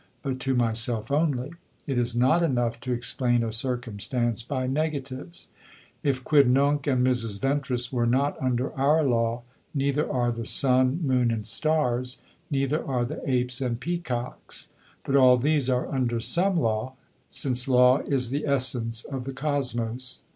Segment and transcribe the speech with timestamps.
[0.23, 1.51] But to myself only.
[1.85, 5.49] It is not enough to explain a circumstance by negatives.
[6.01, 7.39] If Quidnunc and Mrs.
[7.39, 9.43] Ventris were not under our law,
[9.75, 12.19] neither are the sun, moon and stars,
[12.49, 14.73] neither are the apes and peacocks.
[15.03, 16.93] But all these are under some law,
[17.29, 20.23] since law is the essence of the Kosmos.